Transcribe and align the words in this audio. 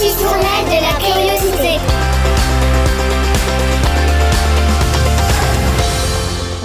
petit 0.00 0.18
journal 0.18 0.64
de 0.64 0.80
la 0.80 0.94
curiosité. 0.98 1.78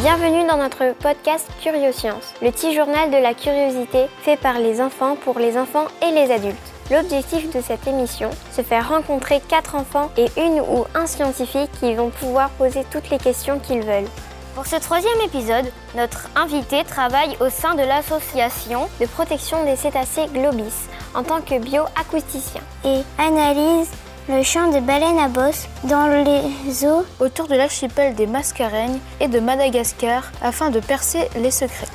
Bienvenue 0.02 0.48
dans 0.48 0.56
notre 0.56 0.96
podcast 1.00 1.50
Curioscience, 1.62 2.34
le 2.42 2.52
petit 2.52 2.74
journal 2.74 3.12
de 3.12 3.18
la 3.18 3.34
curiosité 3.34 4.06
fait 4.22 4.38
par 4.38 4.60
les 4.60 4.80
enfants 4.80 5.18
pour 5.18 5.38
les 5.38 5.58
enfants 5.58 5.88
et 6.02 6.12
les 6.12 6.32
adultes. 6.32 6.56
L'objectif 6.90 7.54
de 7.54 7.60
cette 7.60 7.86
émission, 7.88 8.30
se 8.54 8.62
faire 8.62 8.88
rencontrer 8.88 9.42
quatre 9.50 9.76
enfants 9.76 10.12
et 10.16 10.28
une 10.38 10.62
ou 10.62 10.86
un 10.96 11.06
scientifique 11.06 11.72
qui 11.82 11.94
vont 11.94 12.12
pouvoir 12.12 12.52
poser 12.52 12.86
toutes 12.90 13.10
les 13.10 13.18
questions 13.18 13.60
qu'ils 13.60 13.82
veulent. 13.82 14.08
Pour 14.56 14.66
ce 14.66 14.78
troisième 14.78 15.20
épisode, 15.26 15.66
notre 15.96 16.28
invité 16.36 16.84
travaille 16.86 17.36
au 17.42 17.50
sein 17.50 17.76
de 17.76 17.82
l'association 17.82 18.88
de 19.02 19.06
protection 19.06 19.66
des 19.66 19.76
cétacés 19.76 20.28
Globis 20.34 20.74
en 21.14 21.24
tant 21.24 21.42
que 21.42 21.60
bioacousticien 21.60 22.62
et 22.86 23.02
analyse 23.18 23.90
le 24.30 24.42
chant 24.44 24.72
de 24.72 24.80
baleines 24.80 25.20
à 25.20 25.28
bosse 25.28 25.68
dans 25.84 26.08
les 26.08 26.86
eaux 26.88 27.04
autour 27.20 27.48
de 27.48 27.56
l'archipel 27.56 28.16
des 28.16 28.28
Mascareignes 28.28 29.00
et 29.20 29.28
de 29.28 29.40
Madagascar 29.40 30.24
afin 30.42 30.70
de 30.70 30.80
percer 30.80 31.28
les 31.36 31.52
secrets. 31.52 31.88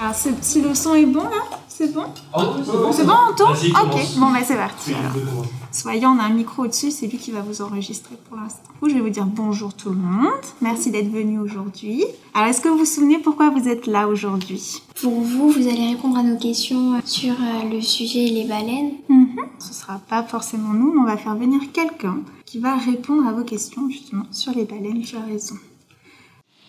Alors, 0.00 0.14
ce- 0.14 0.28
si 0.40 0.62
le 0.62 0.74
son 0.74 0.94
est 0.94 1.06
bon 1.06 1.24
là 1.24 1.42
C'est 1.78 1.94
bon 1.94 2.06
C'est 2.92 3.06
bon, 3.06 3.12
on 3.30 3.34
tourne 3.36 3.52
Ok, 3.52 4.18
bon, 4.18 4.32
bah 4.32 4.40
c'est 4.44 4.56
parti. 4.56 4.90
alors. 4.94 5.44
Soyons, 5.70 6.08
on 6.08 6.18
a 6.18 6.24
un 6.24 6.30
micro 6.30 6.64
au-dessus, 6.64 6.90
c'est 6.90 7.06
lui 7.06 7.18
qui 7.18 7.30
va 7.30 7.40
vous 7.40 7.62
enregistrer 7.62 8.16
pour 8.28 8.36
l'instant. 8.36 8.68
Je 8.82 8.94
vais 8.94 9.00
vous 9.00 9.10
dire 9.10 9.24
bonjour 9.26 9.72
tout 9.74 9.90
le 9.90 9.94
monde. 9.94 10.32
Merci 10.60 10.90
d'être 10.90 11.08
venu 11.08 11.38
aujourd'hui. 11.38 12.04
Alors, 12.34 12.48
est-ce 12.48 12.60
que 12.60 12.68
vous 12.68 12.78
vous 12.78 12.84
souvenez 12.84 13.18
pourquoi 13.18 13.50
vous 13.50 13.68
êtes 13.68 13.86
là 13.86 14.08
aujourd'hui? 14.08 14.82
Pour 15.00 15.20
vous, 15.20 15.50
vous 15.52 15.68
allez 15.68 15.90
répondre 15.94 16.18
à 16.18 16.24
nos 16.24 16.36
questions 16.36 17.00
sur 17.04 17.34
euh, 17.34 17.68
le 17.70 17.80
sujet 17.80 18.26
les 18.26 18.44
baleines. 18.44 18.94
Mhm. 19.08 19.36
Ce 19.60 19.72
sera 19.72 20.00
pas 20.00 20.24
forcément 20.24 20.72
nous, 20.72 20.92
mais 20.92 21.00
on 21.02 21.04
va 21.04 21.16
faire 21.16 21.36
venir 21.36 21.60
quelqu'un 21.72 22.16
qui 22.44 22.58
va 22.58 22.74
répondre 22.74 23.24
à 23.28 23.32
vos 23.32 23.44
questions 23.44 23.88
justement 23.88 24.24
sur 24.32 24.52
les 24.52 24.64
baleines. 24.64 25.02
Tu 25.02 25.14
as 25.16 25.20
raison. 25.20 25.54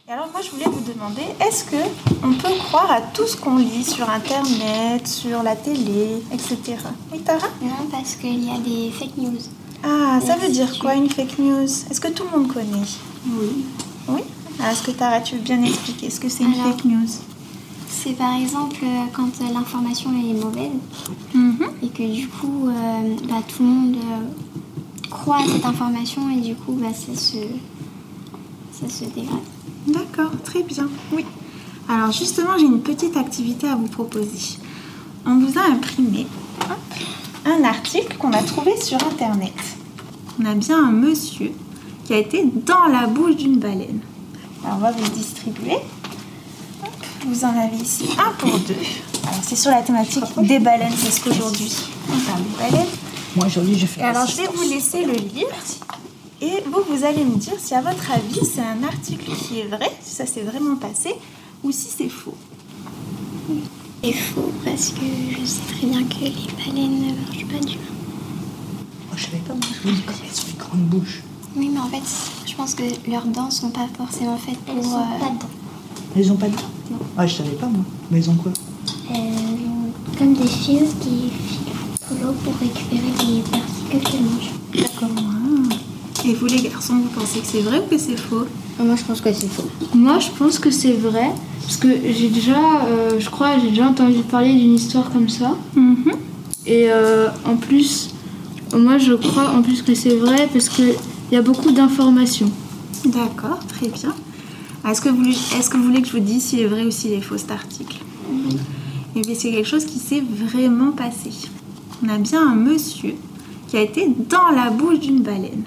Et 0.10 0.12
alors 0.12 0.28
moi 0.32 0.42
je 0.42 0.50
voulais 0.50 0.66
vous 0.66 0.92
demander, 0.92 1.22
est-ce 1.40 1.66
que 1.66 1.76
on 2.24 2.34
peut 2.34 2.56
croire 2.68 2.90
à 2.92 3.02
tout 3.02 3.28
ce 3.28 3.38
qu'on 3.38 3.58
lit 3.58 3.84
sur 3.84 4.10
internet, 4.10 5.08
sur 5.08 5.44
la 5.44 5.56
télé, 5.56 6.24
etc. 6.34 6.78
Oui 7.14 7.20
Tara? 7.20 7.48
Non, 7.62 7.88
parce 7.92 8.16
qu'il 8.16 8.44
y 8.44 8.50
a 8.50 8.58
des 8.58 8.90
fake 8.92 9.18
news. 9.18 9.38
Ah, 9.84 10.20
ça 10.26 10.36
veut 10.38 10.50
dire 10.52 10.80
quoi 10.80 10.96
une 10.96 11.10
fake 11.10 11.38
news? 11.38 11.64
Est-ce 11.90 12.02
que 12.02 12.08
tout 12.08 12.24
le 12.32 12.40
monde 12.40 12.52
connaît? 12.52 12.88
Oui. 13.28 13.66
Oui? 14.08 14.22
Ah, 14.60 14.72
Est-ce 14.72 14.82
que 14.84 14.92
Tara, 14.92 15.22
tu 15.22 15.36
veux 15.36 15.42
bien 15.42 15.62
expliquer 15.64 16.10
ce 16.10 16.20
que 16.20 16.28
c'est 16.28 16.44
une 16.44 16.54
Alors. 16.56 16.72
fake 16.74 16.86
news? 16.86 17.08
C'est 17.88 18.14
par 18.14 18.34
exemple 18.36 18.78
euh, 18.84 19.04
quand 19.14 19.30
euh, 19.42 19.54
l'information 19.54 20.10
est 20.12 20.34
mauvaise 20.34 20.72
Mhm. 21.36 21.68
et 21.84 21.90
que 21.90 22.04
du 22.12 22.28
coup, 22.28 22.68
euh, 22.68 23.16
bah, 23.28 23.44
tout 23.48 23.62
le 23.62 23.70
monde 23.70 23.96
euh, 23.96 25.08
croit 25.12 25.38
à 25.38 25.46
cette 25.48 25.66
information 25.66 26.30
et 26.32 26.42
du 26.42 26.56
coup, 26.56 26.72
bah, 26.74 26.88
ça, 26.94 27.14
se, 27.20 27.38
ça 28.72 28.90
se 28.90 29.04
dégrade. 29.06 29.38
D'accord, 29.88 30.32
très 30.44 30.64
bien. 30.64 30.88
Oui. 31.12 31.26
Alors 31.88 32.12
justement, 32.12 32.58
j'ai 32.58 32.66
une 32.66 32.82
petite 32.82 33.18
activité 33.18 33.68
à 33.68 33.76
vous 33.76 33.88
proposer. 33.88 34.58
On 35.26 35.40
vous 35.40 35.58
a 35.58 35.64
imprimé 35.64 36.28
un 37.46 37.64
article 37.64 38.18
qu'on 38.18 38.32
a 38.34 38.44
trouvé 38.44 38.80
sur 38.80 38.98
Internet. 39.04 39.54
On 40.40 40.46
a 40.46 40.54
bien 40.54 40.88
un 40.88 40.92
monsieur 40.92 41.52
qui 42.06 42.14
a 42.14 42.18
été 42.18 42.46
dans 42.66 42.86
la 42.86 43.08
bouche 43.08 43.36
d'une 43.36 43.58
baleine. 43.58 44.02
Alors 44.64 44.78
on 44.78 44.82
va 44.82 44.92
vous 44.92 45.04
le 45.04 45.10
distribuer. 45.10 45.78
Vous 47.26 47.44
en 47.44 47.50
avez 47.50 47.78
ici 47.78 48.06
un 48.18 48.32
pour 48.34 48.58
deux. 48.60 48.76
Alors 49.24 49.40
c'est 49.42 49.56
sur 49.56 49.72
la 49.72 49.82
thématique 49.82 50.24
des 50.38 50.60
baleines 50.60 50.94
parce 51.04 51.20
qu'aujourd'hui 51.20 51.72
on 52.08 52.20
parle 52.20 52.44
des 52.44 52.78
baleines. 52.78 52.92
Moi, 53.36 53.48
joli, 53.48 53.78
je 53.78 53.86
fais 53.86 54.02
alors, 54.02 54.26
je 54.26 54.38
vais 54.38 54.48
vous 54.54 54.68
laisser 54.70 55.06
le 55.06 55.14
lire. 55.14 55.48
Et 56.42 56.64
vous, 56.66 56.82
vous 56.96 57.04
allez 57.04 57.24
me 57.26 57.36
dire 57.36 57.54
si, 57.58 57.74
à 57.76 57.82
votre 57.82 58.12
avis, 58.12 58.46
c'est 58.46 58.62
un 58.62 58.84
article 58.84 59.32
qui 59.36 59.60
est 59.60 59.68
vrai, 59.68 59.92
si 60.02 60.16
ça 60.16 60.26
s'est 60.26 60.42
vraiment 60.44 60.76
passé, 60.78 61.14
ou 61.64 61.72
si 61.72 61.90
c'est 61.90 62.08
faux. 62.10 62.36
C'est 64.04 64.14
faux 64.14 64.52
parce 64.64 64.90
que 64.90 65.02
je 65.38 65.46
sais 65.46 65.60
très 65.78 65.88
bien 65.88 66.04
que 66.04 66.24
les 66.24 66.32
baleines 66.58 67.02
ne 67.02 67.12
mangent 67.12 67.46
pas 67.48 67.60
d'humains. 67.66 67.84
Moi, 69.08 69.18
je 69.18 69.26
savais 69.26 69.38
pas, 69.40 69.54
moi, 69.54 69.64
je 69.84 69.90
me 69.90 69.94
dis, 69.96 70.02
comme 70.04 70.16
elles 70.24 70.40
ont 70.40 70.52
une 70.52 70.58
grande 70.58 70.86
bouche. 70.88 71.22
Oui, 71.58 71.70
mais 71.74 71.80
en 71.80 71.88
fait, 71.90 72.04
je 72.46 72.56
pense 72.56 72.74
que 72.76 72.84
leurs 73.10 73.26
dents 73.26 73.52
sont 73.52 73.72
pas 73.72 73.88
forcément 73.98 74.38
faites 74.38 74.60
pour. 74.60 74.76
Elles 74.78 74.84
sont 74.84 74.96
euh, 74.96 75.20
pas 75.20 75.26
dents. 75.26 75.50
Elles 76.16 76.32
ont 76.32 76.38
pas 76.38 76.48
de 76.48 76.56
dents 76.56 76.72
Non. 76.92 77.00
Ah, 77.18 77.28
je 77.28 77.36
savais 77.36 77.50
pas, 77.52 77.68
moi. 77.68 77.84
Mais 78.12 78.20
elles 78.20 78.30
ont 78.30 78.36
quoi 78.36 78.54
Euh, 79.12 79.16
comme 80.18 80.34
des 80.36 80.48
fils 80.48 80.92
qui 81.02 81.32
filent 81.32 81.74
sous 82.08 82.16
l'eau 82.24 82.32
pour 82.46 82.54
récupérer 82.56 83.02
les 83.28 83.42
particules 83.42 84.10
qu'elles 84.12 84.22
mangent. 84.22 84.52
D'accord. 84.74 85.10
Et 86.26 86.34
vous, 86.34 86.48
les 86.48 86.62
garçons, 86.62 86.96
vous 86.96 87.20
pensez 87.20 87.40
que 87.40 87.46
c'est 87.46 87.62
vrai 87.62 87.80
ou 87.80 87.90
que 87.90 87.98
c'est 87.98 88.18
faux 88.18 88.46
Moi, 88.78 88.96
je 88.96 89.04
pense 89.04 89.22
que 89.22 89.32
c'est 89.32 89.48
faux. 89.48 89.70
Moi, 89.96 90.20
je 90.20 90.30
pense 90.38 90.60
que 90.60 90.70
c'est 90.70 90.94
vrai, 90.94 91.32
parce 91.62 91.78
que 91.78 91.88
j'ai 91.88 92.28
déjà, 92.28 92.60
euh, 92.88 93.20
je 93.20 93.30
crois, 93.30 93.58
j'ai 93.58 93.70
déjà 93.70 93.88
entendu 93.88 94.22
parler 94.24 94.54
d'une 94.54 94.76
histoire 94.76 95.10
comme 95.12 95.30
ça. 95.30 95.56
Mhm. 95.76 96.12
Et 96.66 96.88
euh, 96.90 97.30
en 97.46 97.56
plus, 97.56 98.10
moi, 98.76 98.98
je 98.98 99.14
crois 99.14 99.50
en 99.50 99.62
plus 99.62 99.82
que 99.82 99.96
c'est 99.96 100.16
vrai 100.16 100.50
parce 100.52 100.68
qu'il 100.68 100.94
y 101.32 101.36
a 101.36 101.42
beaucoup 101.42 101.72
d'informations. 101.72 102.52
D'accord, 103.06 103.60
très 103.68 103.88
bien. 103.88 104.14
Est-ce 104.88 105.02
que, 105.02 105.10
vous, 105.10 105.26
est-ce 105.26 105.70
que 105.70 105.78
vous 105.78 105.84
voulez 105.84 106.02
que 106.02 106.08
je 106.08 106.14
vous 106.14 106.20
dise 106.20 106.44
s'il 106.44 106.60
est 106.60 106.68
vrai 106.68 106.86
ou 106.86 106.92
s'il 106.92 107.14
est 107.14 107.22
faux 107.22 107.38
cet 107.38 107.52
article? 107.52 107.98
Eh 109.16 109.22
bien, 109.22 109.36
c'est 109.36 109.52
quelque 109.52 109.68
chose 109.68 109.86
qui 109.86 110.00
s'est 110.00 110.24
vraiment 110.30 110.92
passé. 110.92 111.32
On 112.04 112.10
a 112.10 112.18
bien 112.18 112.46
un 112.46 112.56
monsieur 112.56 113.16
qui 113.68 113.78
a 113.78 113.82
été 113.82 114.08
dans 114.30 114.50
la 114.56 114.70
bouche 114.70 115.00
d'une 115.00 115.22
baleine. 115.22 115.64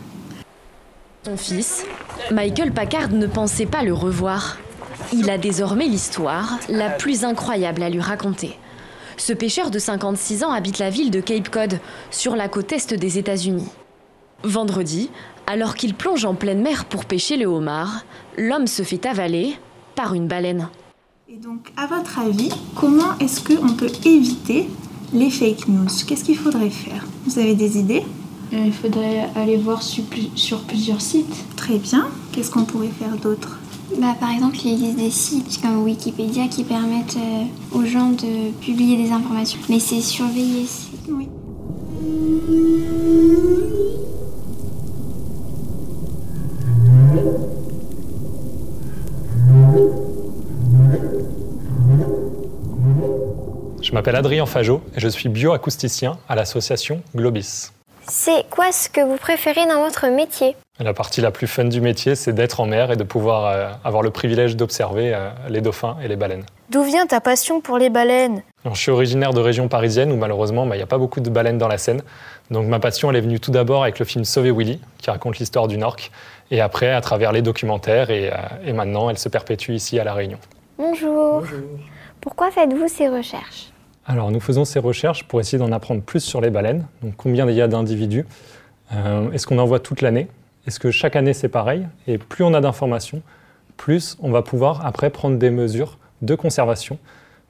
Son 1.25 1.37
fils, 1.37 1.85
Michael 2.33 2.73
Packard 2.73 3.11
ne 3.11 3.29
pensait 3.29 3.67
pas 3.67 3.85
le 3.85 3.95
revoir. 3.95 4.59
Il 5.13 5.31
a 5.31 5.39
désormais 5.39 5.87
l'histoire 5.87 6.59
la 6.69 6.91
plus 6.91 7.25
incroyable 7.25 7.85
à 7.85 7.91
lui 7.91 8.01
raconter. 8.01 8.59
Ce 9.17 9.33
pêcheur 9.33 9.71
de 9.71 9.79
56 9.79 10.43
ans 10.43 10.51
habite 10.51 10.81
la 10.81 10.91
ville 10.91 11.13
de 11.13 11.21
Cape 11.21 11.49
Cod, 11.49 11.79
sur 12.11 12.35
la 12.35 12.49
côte 12.49 12.73
est 12.73 12.95
des 12.95 13.19
États-Unis. 13.19 13.69
Vendredi, 14.43 15.11
alors 15.47 15.77
qu'il 15.77 15.95
plonge 15.95 16.25
en 16.25 16.35
pleine 16.35 16.61
mer 16.61 16.87
pour 16.87 17.05
pêcher 17.05 17.37
le 17.37 17.47
homard, 17.47 18.05
l'homme 18.37 18.67
se 18.67 18.83
fait 18.83 19.07
avaler 19.07 19.55
par 19.95 20.15
une 20.15 20.27
baleine. 20.27 20.71
Et 21.29 21.37
donc, 21.37 21.73
à 21.77 21.87
votre 21.87 22.19
avis, 22.19 22.51
comment 22.75 23.17
est-ce 23.21 23.45
qu'on 23.45 23.75
peut 23.75 23.93
éviter 24.05 24.69
les 25.13 25.31
fake 25.31 25.69
news? 25.69 25.87
Qu'est-ce 26.05 26.25
qu'il 26.25 26.37
faudrait 26.37 26.69
faire? 26.69 27.05
Vous 27.27 27.39
avez 27.39 27.55
des 27.55 27.79
idées? 27.79 28.03
Il 28.53 28.73
faudrait 28.73 29.29
aller 29.35 29.57
voir 29.57 29.83
sur, 29.83 30.05
plu- 30.05 30.31
sur 30.37 30.61
plusieurs 30.63 31.01
sites. 31.01 31.35
Très 31.57 31.79
bien. 31.79 32.07
Qu'est-ce 32.33 32.51
qu'on 32.51 32.65
pourrait 32.65 32.89
faire 32.89 33.17
d'autre 33.17 33.59
Bah, 34.01 34.15
par 34.21 34.31
exemple, 34.31 34.57
il 34.65 34.73
existe 34.75 34.97
des 34.99 35.11
sites 35.11 35.61
comme 35.63 35.83
Wikipédia 35.83 36.49
qui 36.49 36.65
permettent 36.65 37.17
euh, 37.17 37.45
aux 37.79 37.85
gens 37.85 38.11
de 38.11 38.51
publier 38.61 39.03
des 39.03 39.11
informations. 39.11 39.59
Mais 39.71 39.79
c'est 39.79 40.01
surveillé. 40.01 40.67
c'est- 40.67 41.11
Oui. 41.11 41.29
Je 53.83 53.93
m'appelle 53.93 54.17
Adrien 54.17 54.47
Fajot 54.47 54.81
et 54.97 55.01
je 55.01 55.09
suis 55.09 55.29
bioacousticien 55.29 56.19
à 56.29 56.35
l'association 56.35 57.03
Globis. 57.17 57.71
C'est 58.15 58.47
quoi 58.51 58.73
ce 58.73 58.91
que 58.91 59.01
vous 59.01 59.17
préférez 59.17 59.65
dans 59.65 59.83
votre 59.83 60.07
métier? 60.09 60.55
La 60.79 60.93
partie 60.93 61.23
la 61.23 61.31
plus 61.31 61.47
fun 61.47 61.65
du 61.65 61.81
métier, 61.81 62.15
c'est 62.15 62.35
d'être 62.35 62.61
en 62.61 62.67
mer 62.67 62.91
et 62.91 62.97
de 62.97 63.05
pouvoir 63.05 63.47
euh, 63.47 63.71
avoir 63.85 64.03
le 64.03 64.11
privilège 64.11 64.55
d'observer 64.55 65.15
euh, 65.15 65.31
les 65.49 65.63
dauphins 65.63 65.97
et 66.05 66.09
les 66.09 66.17
baleines. 66.17 66.45
D'où 66.69 66.83
vient 66.83 67.07
ta 67.07 67.23
passion 67.23 67.63
pour 67.63 67.79
les 67.79 67.89
baleines? 67.89 68.43
Alors, 68.65 68.75
je 68.75 68.83
suis 68.83 68.91
originaire 68.91 69.33
de 69.33 69.41
région 69.41 69.67
parisienne 69.69 70.13
où 70.13 70.17
malheureusement 70.17 70.67
bah, 70.67 70.75
il 70.77 70.79
n'y 70.79 70.85
a 70.85 70.87
pas 70.87 70.99
beaucoup 70.99 71.21
de 71.21 71.31
baleines 71.31 71.57
dans 71.57 71.69
la 71.69 71.79
Seine. 71.79 72.03
Donc 72.51 72.67
ma 72.67 72.81
passion 72.81 73.09
elle 73.09 73.17
est 73.17 73.23
venue 73.23 73.41
tout 73.41 73.51
d'abord 73.51 73.83
avec 73.83 73.99
le 73.99 74.05
film 74.05 74.27
Sauver 74.27 74.51
Willy 74.51 74.79
qui 74.99 75.11
raconte 75.11 75.39
l'histoire 75.39 75.67
du 75.67 75.79
Norque 75.79 76.11
et 76.51 76.61
après 76.61 76.93
à 76.93 77.01
travers 77.01 77.33
les 77.33 77.41
documentaires 77.41 78.11
et, 78.11 78.31
euh, 78.31 78.37
et 78.67 78.75
maintenant 78.75 79.09
elle 79.09 79.19
se 79.19 79.31
perpétue 79.31 79.73
ici 79.73 79.99
à 79.99 80.05
La 80.05 80.13
Réunion. 80.13 80.39
Bonjour. 80.77 81.45
Pourquoi 82.21 82.51
faites-vous 82.51 82.89
ces 82.89 83.09
recherches? 83.09 83.72
Alors 84.05 84.31
nous 84.31 84.41
faisons 84.41 84.65
ces 84.65 84.79
recherches 84.79 85.25
pour 85.25 85.41
essayer 85.41 85.59
d'en 85.59 85.71
apprendre 85.71 86.03
plus 86.03 86.21
sur 86.21 86.41
les 86.41 86.51
baleines. 86.51 86.87
Donc 87.03 87.15
combien 87.17 87.49
il 87.49 87.55
y 87.55 87.63
a 87.63 87.69
d'individus? 87.69 88.27
Euh, 88.93 89.31
Est-ce 89.31 89.47
qu'on 89.47 89.59
en 89.59 89.65
voit 89.65 89.81
toute 89.81 90.01
l'année? 90.01 90.29
Est-ce 90.67 90.81
que 90.81 90.91
chaque 90.91 91.17
année 91.17 91.33
c'est 91.33 91.49
pareil? 91.49 91.87
Et 92.07 92.19
plus 92.19 92.45
on 92.45 92.53
a 92.55 92.61
d'informations, 92.61 93.23
plus 93.77 94.17
on 94.21 94.31
va 94.31 94.43
pouvoir 94.43 94.85
après 94.85 95.11
prendre 95.11 95.39
des 95.39 95.51
mesures 95.51 95.99
de 96.21 96.35
conservation 96.35 96.99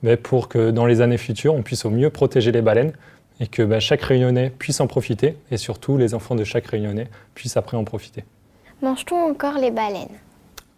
mais 0.02 0.16
pour 0.16 0.48
que 0.48 0.70
dans 0.70 0.86
les 0.86 1.00
années 1.00 1.18
futures 1.18 1.54
on 1.54 1.62
puisse 1.62 1.84
au 1.84 1.90
mieux 1.90 2.10
protéger 2.10 2.52
les 2.52 2.62
baleines 2.62 2.92
et 3.40 3.46
que 3.46 3.62
bah, 3.62 3.80
chaque 3.80 4.02
réunionnais 4.02 4.50
puisse 4.50 4.80
en 4.80 4.86
profiter 4.86 5.36
et 5.50 5.56
surtout 5.56 5.96
les 5.96 6.14
enfants 6.14 6.34
de 6.34 6.44
chaque 6.44 6.66
réunionnais 6.66 7.08
puissent 7.34 7.56
après 7.56 7.76
en 7.76 7.84
profiter. 7.84 8.24
Mange-t-on 8.82 9.30
encore 9.30 9.58
les 9.58 9.70
baleines? 9.70 10.08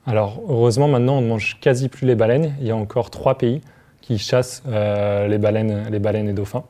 Alors 0.06 0.40
heureusement 0.48 0.88
maintenant 0.88 1.18
on 1.18 1.20
ne 1.20 1.28
mange 1.28 1.58
quasi 1.60 1.88
plus 1.88 2.06
les 2.06 2.14
baleines. 2.14 2.54
Il 2.60 2.66
y 2.66 2.70
a 2.70 2.76
encore 2.76 3.10
trois 3.10 3.38
pays 3.38 3.60
qui 4.06 4.18
chassent 4.18 4.62
euh, 4.68 5.26
les, 5.28 5.38
baleines, 5.38 5.86
les 5.90 5.98
baleines 5.98 6.28
et 6.28 6.32
dauphins. 6.32 6.64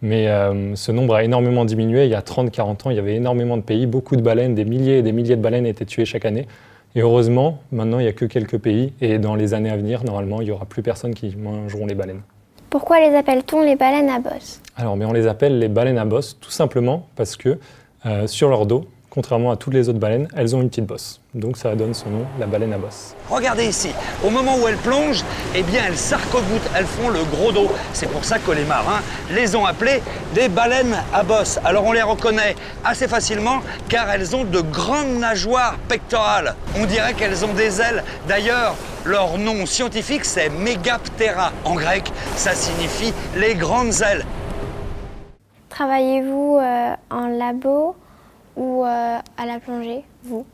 Mais 0.00 0.28
euh, 0.28 0.76
ce 0.76 0.92
nombre 0.92 1.16
a 1.16 1.24
énormément 1.24 1.64
diminué. 1.64 2.04
Il 2.04 2.10
y 2.10 2.14
a 2.14 2.20
30-40 2.20 2.86
ans, 2.86 2.90
il 2.90 2.96
y 2.96 3.00
avait 3.00 3.16
énormément 3.16 3.56
de 3.56 3.62
pays, 3.62 3.86
beaucoup 3.86 4.14
de 4.14 4.22
baleines, 4.22 4.54
des 4.54 4.64
milliers 4.64 4.98
et 4.98 5.02
des 5.02 5.10
milliers 5.10 5.34
de 5.34 5.42
baleines 5.42 5.66
étaient 5.66 5.84
tuées 5.84 6.04
chaque 6.04 6.24
année. 6.24 6.46
Et 6.94 7.00
heureusement, 7.00 7.58
maintenant, 7.72 7.98
il 7.98 8.04
n'y 8.04 8.08
a 8.08 8.12
que 8.12 8.24
quelques 8.24 8.58
pays. 8.58 8.92
Et 9.00 9.18
dans 9.18 9.34
les 9.34 9.54
années 9.54 9.70
à 9.70 9.76
venir, 9.76 10.04
normalement, 10.04 10.40
il 10.40 10.44
n'y 10.44 10.50
aura 10.52 10.66
plus 10.66 10.82
personne 10.82 11.14
qui 11.14 11.34
mangeront 11.36 11.86
les 11.86 11.96
baleines. 11.96 12.22
Pourquoi 12.70 13.00
les 13.00 13.16
appelle-t-on 13.16 13.62
les 13.62 13.76
baleines 13.76 14.10
à 14.10 14.20
bosse? 14.20 14.60
Alors, 14.76 14.96
mais 14.96 15.04
on 15.04 15.12
les 15.12 15.26
appelle 15.26 15.58
les 15.58 15.68
baleines 15.68 15.98
à 15.98 16.04
bosse 16.04 16.38
tout 16.40 16.50
simplement 16.50 17.08
parce 17.16 17.36
que 17.36 17.58
euh, 18.06 18.28
sur 18.28 18.50
leur 18.50 18.66
dos, 18.66 18.86
contrairement 19.18 19.50
à 19.50 19.56
toutes 19.56 19.74
les 19.74 19.88
autres 19.88 19.98
baleines, 19.98 20.28
elles 20.36 20.54
ont 20.54 20.62
une 20.62 20.68
petite 20.68 20.86
bosse. 20.86 21.20
Donc 21.34 21.56
ça 21.56 21.74
donne 21.74 21.92
son 21.92 22.08
nom, 22.08 22.24
la 22.38 22.46
baleine 22.46 22.72
à 22.72 22.78
bosse. 22.78 23.16
Regardez 23.28 23.66
ici, 23.66 23.90
au 24.24 24.30
moment 24.30 24.56
où 24.56 24.68
elles 24.68 24.76
plongent, 24.76 25.24
eh 25.56 25.64
bien 25.64 25.82
elles 25.88 25.96
s'arc-boutent, 25.96 26.70
elles 26.76 26.86
font 26.86 27.08
le 27.08 27.24
gros 27.24 27.50
dos. 27.50 27.66
C'est 27.92 28.08
pour 28.08 28.24
ça 28.24 28.38
que 28.38 28.52
les 28.52 28.64
marins 28.64 29.00
les 29.34 29.56
ont 29.56 29.66
appelées 29.66 30.02
des 30.36 30.48
baleines 30.48 30.94
à 31.12 31.24
bosse. 31.24 31.58
Alors 31.64 31.84
on 31.84 31.90
les 31.90 32.02
reconnaît 32.02 32.54
assez 32.84 33.08
facilement 33.08 33.58
car 33.88 34.08
elles 34.08 34.36
ont 34.36 34.44
de 34.44 34.60
grandes 34.60 35.18
nageoires 35.18 35.78
pectorales. 35.88 36.54
On 36.80 36.86
dirait 36.86 37.14
qu'elles 37.14 37.44
ont 37.44 37.54
des 37.54 37.80
ailes. 37.80 38.04
D'ailleurs, 38.28 38.76
leur 39.04 39.36
nom 39.36 39.66
scientifique 39.66 40.24
c'est 40.24 40.48
Megaptera. 40.48 41.50
En 41.64 41.74
grec, 41.74 42.12
ça 42.36 42.52
signifie 42.54 43.12
les 43.36 43.56
grandes 43.56 44.00
ailes. 44.00 44.24
Travaillez-vous 45.70 46.60
euh, 46.62 46.94
en 47.10 47.26
labo? 47.26 47.96
Ou 48.58 48.84
euh, 48.84 49.18
à 49.36 49.46
la 49.46 49.60
plongée, 49.60 50.02
vous? 50.24 50.44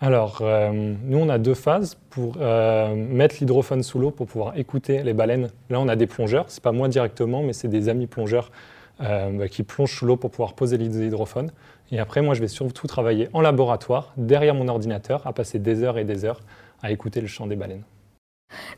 Alors, 0.00 0.40
euh, 0.42 0.94
nous, 1.04 1.18
on 1.18 1.28
a 1.30 1.38
deux 1.38 1.54
phases 1.54 1.96
pour 2.10 2.34
euh, 2.38 2.94
mettre 2.94 3.36
l'hydrophone 3.40 3.82
sous 3.82 3.98
l'eau 3.98 4.10
pour 4.10 4.26
pouvoir 4.26 4.58
écouter 4.58 5.02
les 5.02 5.14
baleines. 5.14 5.48
Là, 5.70 5.80
on 5.80 5.88
a 5.88 5.96
des 5.96 6.06
plongeurs, 6.06 6.44
c'est 6.48 6.62
pas 6.62 6.72
moi 6.72 6.88
directement, 6.88 7.42
mais 7.42 7.54
c'est 7.54 7.68
des 7.68 7.88
amis 7.88 8.06
plongeurs 8.06 8.50
bah, 8.98 9.48
qui 9.50 9.62
plongent 9.62 9.92
sous 9.92 10.06
l'eau 10.06 10.16
pour 10.16 10.30
pouvoir 10.30 10.54
poser 10.54 10.78
l'hydrophone. 10.78 11.50
Et 11.90 11.98
après, 11.98 12.22
moi, 12.22 12.34
je 12.34 12.40
vais 12.40 12.48
surtout 12.48 12.86
travailler 12.86 13.28
en 13.32 13.40
laboratoire, 13.40 14.12
derrière 14.16 14.54
mon 14.54 14.68
ordinateur, 14.68 15.26
à 15.26 15.32
passer 15.32 15.58
des 15.58 15.82
heures 15.82 15.98
et 15.98 16.04
des 16.04 16.24
heures 16.24 16.40
à 16.82 16.90
écouter 16.90 17.20
le 17.20 17.26
chant 17.26 17.46
des 17.46 17.56
baleines. 17.56 17.82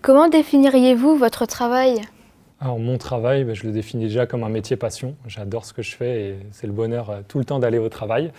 Comment 0.03 0.29
définiriez-vous 0.29 1.17
votre 1.17 1.47
travail? 1.47 2.01
Alors 2.61 2.81
mon 2.81 2.99
travail, 2.99 3.45
bah, 3.45 3.55
je 3.55 3.65
le 3.65 3.73
définis 3.73 4.07
déjà 4.07 4.27
comme 4.27 4.43
un 4.43 4.49
métier 4.49 4.77
passion. 4.77 5.15
J'adore 5.27 5.65
ce 5.65 5.73
que 5.73 5.83
je 5.83 5.95
fais 5.95 6.21
et 6.21 6.37
c'est 6.51 6.67
le 6.67 6.73
bonheur 6.73 7.23
tout 7.29 7.39
le 7.39 7.45
temps 7.45 7.61
d'aller 7.61 7.79
au 7.79 7.89
travail. 7.89 8.33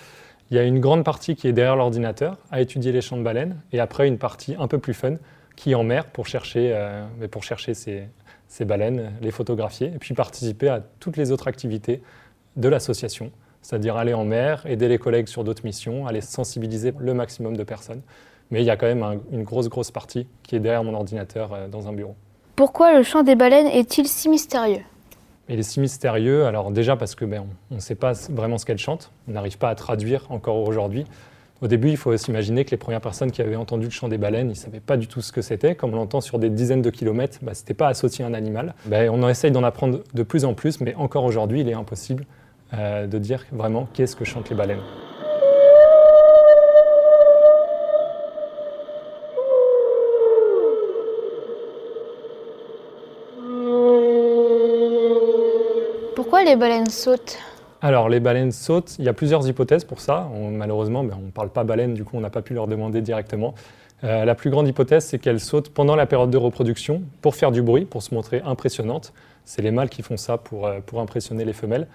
Il 0.51 0.57
y 0.57 0.59
a 0.59 0.63
une 0.63 0.79
grande 0.79 1.03
partie 1.03 1.35
qui 1.35 1.47
est 1.47 1.53
derrière 1.53 1.75
l'ordinateur 1.75 2.37
à 2.49 2.59
étudier 2.59 2.91
les 2.91 3.01
champs 3.01 3.17
de 3.17 3.21
baleines 3.21 3.61
et 3.71 3.79
après 3.79 4.07
une 4.07 4.17
partie 4.17 4.55
un 4.57 4.67
peu 4.67 4.79
plus 4.79 4.95
fun 4.95 5.17
qui 5.55 5.71
est 5.71 5.75
en 5.75 5.83
mer 5.83 6.05
pour 6.05 6.25
chercher, 6.25 6.71
euh, 6.73 7.05
pour 7.29 7.43
chercher 7.43 7.75
ces, 7.75 8.65
baleines, 8.65 9.11
les 9.21 9.29
photographier 9.29 9.91
et 9.93 9.99
puis 9.99 10.15
participer 10.15 10.69
à 10.69 10.81
toutes 10.99 11.17
les 11.17 11.31
autres 11.31 11.47
activités 11.47 12.01
de 12.55 12.67
l'association, 12.67 13.31
c'est-à-dire 13.61 13.95
aller 13.95 14.15
en 14.15 14.25
mer, 14.25 14.65
aider 14.65 14.87
les 14.87 14.97
collègues 14.97 15.27
sur 15.27 15.43
d'autres 15.43 15.65
missions, 15.65 16.07
aller 16.07 16.21
sensibiliser 16.21 16.93
le 16.97 17.13
maximum 17.13 17.55
de 17.55 17.63
personnes. 17.63 18.01
Mais 18.49 18.61
il 18.61 18.65
y 18.65 18.71
a 18.71 18.75
quand 18.75 18.87
même 18.87 19.19
une 19.31 19.43
grosse, 19.43 19.69
grosse 19.69 19.91
partie 19.91 20.25
qui 20.41 20.55
est 20.55 20.59
derrière 20.59 20.83
mon 20.83 20.95
ordinateur 20.95 21.53
euh, 21.53 21.67
dans 21.67 21.87
un 21.87 21.93
bureau. 21.93 22.15
Pourquoi 22.55 22.97
le 22.97 23.03
chant 23.03 23.21
des 23.21 23.35
baleines 23.35 23.67
est-il 23.67 24.07
si 24.07 24.29
mystérieux? 24.29 24.81
Il 25.49 25.59
est 25.59 25.63
si 25.63 25.79
mystérieux, 25.79 26.45
alors 26.45 26.71
déjà 26.71 26.95
parce 26.95 27.15
que 27.15 27.25
ben, 27.25 27.45
on 27.71 27.75
ne 27.75 27.79
sait 27.79 27.95
pas 27.95 28.13
vraiment 28.29 28.57
ce 28.57 28.65
qu'elle 28.65 28.77
chante, 28.77 29.11
on 29.27 29.33
n'arrive 29.33 29.57
pas 29.57 29.69
à 29.69 29.75
traduire 29.75 30.25
encore 30.29 30.57
aujourd'hui. 30.57 31.05
Au 31.61 31.67
début, 31.67 31.89
il 31.89 31.97
faut 31.97 32.15
s'imaginer 32.15 32.63
que 32.63 32.71
les 32.71 32.77
premières 32.77 33.01
personnes 33.01 33.31
qui 33.31 33.41
avaient 33.41 33.57
entendu 33.57 33.85
le 33.85 33.91
chant 33.91 34.07
des 34.07 34.17
baleines, 34.17 34.47
ils 34.47 34.51
ne 34.51 34.55
savaient 34.55 34.79
pas 34.79 34.95
du 34.95 35.07
tout 35.07 35.21
ce 35.21 35.33
que 35.33 35.41
c'était. 35.41 35.75
Comme 35.75 35.93
on 35.93 35.97
l'entend 35.97 36.21
sur 36.21 36.39
des 36.39 36.49
dizaines 36.49 36.81
de 36.81 36.89
kilomètres, 36.89 37.39
ben, 37.41 37.53
ce 37.53 37.61
n'était 37.61 37.73
pas 37.73 37.87
associé 37.87 38.23
à 38.23 38.27
un 38.27 38.33
animal. 38.33 38.73
Ben, 38.85 39.09
on 39.09 39.21
en 39.23 39.27
essaye 39.27 39.51
d'en 39.51 39.63
apprendre 39.63 39.99
de 40.13 40.23
plus 40.23 40.45
en 40.45 40.53
plus, 40.53 40.79
mais 40.79 40.95
encore 40.95 41.25
aujourd'hui, 41.25 41.61
il 41.61 41.69
est 41.69 41.73
impossible 41.73 42.25
euh, 42.73 43.07
de 43.07 43.17
dire 43.17 43.45
vraiment 43.51 43.89
qu'est-ce 43.93 44.15
que 44.15 44.23
chantent 44.23 44.49
les 44.49 44.55
baleines. 44.55 44.79
Les 56.49 56.55
baleines 56.55 56.89
sautent 56.89 57.37
alors, 57.81 58.09
les 58.09 58.19
baleines 58.19 58.51
sautent, 58.51 58.97
il 58.99 59.05
y 59.05 59.07
a 59.07 59.13
plusieurs 59.13 59.47
hypothèses 59.47 59.85
pour 59.85 60.01
ça. 60.01 60.27
malheureusement, 60.51 61.01
ben, 61.05 61.17
on 61.17 61.27
ne 61.27 61.31
parle 61.31 61.47
pas 61.47 61.63
baleine, 61.63 61.93
du 61.93 62.03
coup, 62.03 62.17
on 62.17 62.19
n'a 62.19 62.29
pas 62.29 62.41
pu 62.41 62.53
leur 62.53 62.67
demander 62.67 62.99
directement. 62.99 63.53
Euh, 64.03 64.25
la 64.25 64.35
plus 64.35 64.49
grande 64.49 64.67
hypothèse, 64.67 65.05
c'est 65.05 65.17
qu'elles 65.17 65.39
sautent 65.39 65.69
pendant 65.69 65.95
la 65.95 66.05
période 66.05 66.29
de 66.29 66.37
reproduction 66.37 67.03
pour 67.21 67.35
faire 67.35 67.51
du 67.51 67.61
bruit, 67.61 67.85
pour 67.85 68.03
se 68.03 68.13
montrer 68.13 68.41
impressionnantes. 68.45 69.13
C'est 69.45 69.61
les 69.61 69.71
mâles 69.71 69.87
qui 69.87 70.01
font 70.01 70.17
ça 70.17 70.37
pour, 70.37 70.67
euh, 70.67 70.81
pour 70.85 70.99
impressionner 70.99 71.45
les 71.45 71.53
femelles. 71.53 71.87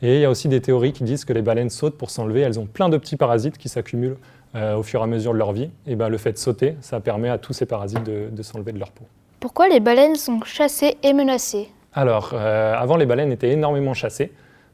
Et 0.00 0.14
il 0.14 0.20
y 0.22 0.24
a 0.24 0.30
aussi 0.30 0.48
des 0.48 0.62
théories 0.62 0.94
qui 0.94 1.04
disent 1.04 1.26
que 1.26 1.34
les 1.34 1.42
baleines 1.42 1.68
sautent 1.68 1.98
pour 1.98 2.08
s'enlever. 2.08 2.40
Elles 2.40 2.58
ont 2.58 2.66
plein 2.66 2.88
de 2.88 2.96
petits 2.96 3.16
parasites 3.16 3.58
qui 3.58 3.68
s'accumulent 3.68 4.16
euh, 4.54 4.76
au 4.76 4.82
fur 4.82 5.00
et 5.00 5.04
à 5.04 5.06
mesure 5.06 5.34
de 5.34 5.38
leur 5.38 5.52
vie. 5.52 5.68
Et 5.86 5.96
ben, 5.96 6.08
le 6.08 6.16
fait 6.16 6.32
de 6.32 6.38
sauter, 6.38 6.76
ça 6.80 7.00
permet 7.00 7.28
à 7.28 7.36
tous 7.36 7.52
ces 7.52 7.66
parasites 7.66 8.04
de, 8.04 8.30
de 8.32 8.42
s'enlever 8.42 8.72
de 8.72 8.78
leur 8.78 8.90
peau. 8.90 9.04
Pourquoi 9.38 9.68
les 9.68 9.80
baleines 9.80 10.16
sont 10.16 10.40
chassées 10.44 10.96
et 11.02 11.12
menacées? 11.12 11.68
Alors, 11.96 12.32
euh, 12.34 12.74
avant, 12.76 12.98
les 12.98 13.06
baleines 13.06 13.32
étaient 13.32 13.48
énormément 13.48 13.94
chassées 13.94 14.30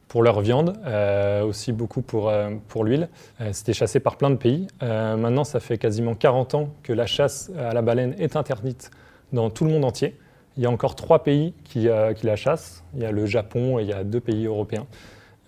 pour 0.09 0.25
leur 0.25 0.41
viande, 0.41 0.77
euh, 0.85 1.45
aussi 1.45 1.71
beaucoup 1.71 2.03
pour, 2.03 2.29
euh, 2.29 2.51
pour 2.67 2.85
l'huile. 2.85 3.09
C'était 3.53 3.73
chassé 3.73 4.01
par 4.01 4.17
plein 4.17 4.29
de 4.29 4.35
pays. 4.35 4.67
maintenant, 4.81 5.45
ça 5.45 5.61
fait 5.61 5.79
quasiment 5.79 6.17
40 6.17 6.55
ans 6.55 6.69
que 6.83 6.93
la 6.93 7.07
chasse 7.07 7.51
à 7.57 7.73
la 7.73 7.81
baleine 7.81 8.15
est 8.19 8.35
interdite 8.35 8.91
dans 9.33 9.51
tout 9.51 9.65
le 9.65 9.71
monde 9.71 9.85
entier. 9.85 10.19
Il 10.57 10.65
y 10.65 10.67
a 10.67 10.71
encore 10.71 10.97
trois 10.97 11.23
pays 11.23 11.55
qui, 11.65 11.89
qui 12.17 12.27
la 12.27 12.37
chassent. 12.37 12.83
Il 12.95 13.03
y 13.03 13.07
a 13.07 13.13
le 13.13 13.25
Japon 13.25 13.79
et 13.79 13.83
il 13.83 13.89
y 13.89 13.93
a 13.93 14.03
deux 14.03 14.21
pays 14.21 14.47
européens. 14.47 14.87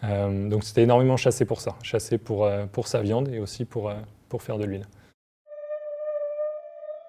donc 0.03 0.63
c'était 0.63 0.83
énormément 0.83 1.17
chassé 1.17 1.45
pour 1.45 1.61
ça, 1.61 1.75
chassé 1.83 2.19
pour, 2.19 2.49
pour 2.73 2.87
sa 2.87 3.03
viande 3.03 3.29
et 3.29 3.41
aussi 3.41 3.65
pour, 3.65 3.93
pour 4.29 4.43
faire 4.43 4.59
de 4.59 4.65
l'huile. 4.65 4.87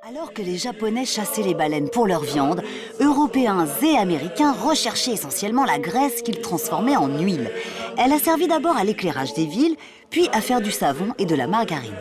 Alors 0.08 0.34
que 0.34 0.44
les 0.44 0.58
Japonais 0.58 1.04
chassaient 1.04 1.42
les 1.42 1.56
baleines 1.56 1.90
pour 1.90 2.06
leur 2.06 2.22
viande, 2.22 2.62
Européens 3.00 3.66
et 3.82 3.98
Américains 3.98 4.54
recherchaient 4.54 5.14
essentiellement 5.14 5.66
la 5.66 5.80
graisse 5.80 6.22
qu'ils 6.22 6.42
transformaient 6.42 6.96
en 6.96 7.08
huile. 7.08 7.50
Elle 7.98 8.12
a 8.12 8.20
servi 8.20 8.48
d'abord 8.48 8.78
à 8.78 8.84
l'éclairage 8.84 9.34
des 9.34 9.48
villes, 9.48 9.76
puis 10.12 10.30
à 10.32 10.42
faire 10.42 10.62
du 10.62 10.70
savon 10.70 11.16
et 11.18 11.26
de 11.26 11.34
la 11.34 11.48
margarine. 11.48 11.96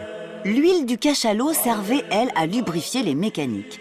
L'huile 0.44 0.84
du 0.84 0.98
cachalot 0.98 1.54
servait, 1.54 2.04
elle, 2.10 2.30
à 2.36 2.44
lubrifier 2.44 3.02
les 3.02 3.14
mécaniques. 3.14 3.80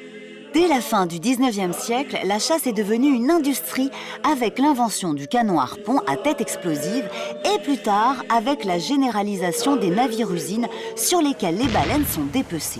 Dès 0.53 0.69
la 0.69 0.79
fin 0.79 1.05
du 1.05 1.17
19e 1.17 1.73
siècle, 1.73 2.17
la 2.23 2.39
chasse 2.39 2.65
est 2.65 2.71
devenue 2.71 3.13
une 3.13 3.29
industrie 3.29 3.89
avec 4.23 4.57
l'invention 4.57 5.13
du 5.13 5.27
canon 5.27 5.59
harpon 5.59 5.99
à 6.07 6.15
tête 6.15 6.39
explosive 6.39 7.09
et 7.43 7.59
plus 7.61 7.79
tard 7.79 8.23
avec 8.29 8.63
la 8.63 8.79
généralisation 8.79 9.75
des 9.75 9.89
navires-usines 9.89 10.69
sur 10.95 11.21
lesquels 11.21 11.57
les 11.57 11.67
baleines 11.67 12.05
sont 12.05 12.23
dépecées. 12.31 12.79